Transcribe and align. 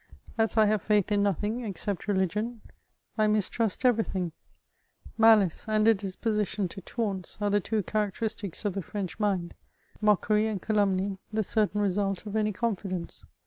As 0.35 0.57
I 0.57 0.65
have 0.65 0.81
faith 0.81 1.11
in 1.11 1.21
nothing, 1.21 1.63
except 1.63 2.07
religion, 2.07 2.61
I 3.19 3.27
mistrust 3.27 3.85
everything: 3.85 4.31
malice 5.15 5.65
and 5.69 5.87
a 5.87 5.93
disposition 5.93 6.67
to 6.69 6.81
taunts 6.81 7.37
are 7.39 7.51
the 7.51 7.59
two 7.59 7.83
characteristics 7.83 8.65
of 8.65 8.73
the 8.73 8.81
French 8.81 9.19
mind; 9.19 9.53
mockery 10.01 10.47
and 10.47 10.59
calumny 10.59 11.19
the 11.31 11.43
certain 11.43 11.81
result 11.81 12.25
of 12.25 12.35
any 12.35 12.51
confidence. 12.51 13.25